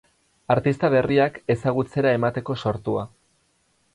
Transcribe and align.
Artista 0.53 0.89
berriak 0.93 1.37
ezagutzera 1.57 2.15
emateko 2.19 2.57
sortua. 2.67 3.03